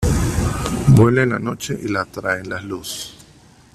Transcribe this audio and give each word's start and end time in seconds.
Vuela 0.87 1.21
en 1.21 1.29
la 1.29 1.37
noche 1.37 1.77
y 1.79 1.87
las 1.89 2.07
atraen 2.07 2.49
la 2.49 2.59
luz. 2.59 3.15